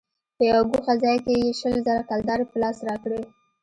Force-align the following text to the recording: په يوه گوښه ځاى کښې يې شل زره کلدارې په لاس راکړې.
په 0.35 0.41
يوه 0.49 0.61
گوښه 0.69 0.93
ځاى 1.01 1.17
کښې 1.23 1.35
يې 1.43 1.49
شل 1.59 1.75
زره 1.85 2.01
کلدارې 2.09 2.45
په 2.51 2.57
لاس 2.61 2.77
راکړې. 2.87 3.21